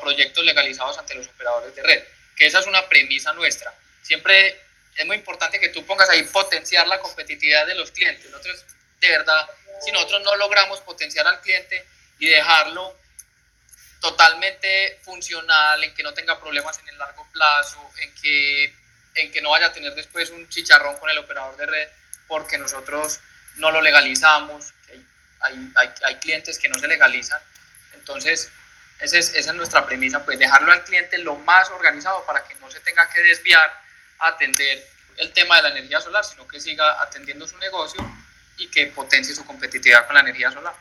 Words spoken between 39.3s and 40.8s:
su competitividad con la energía solar.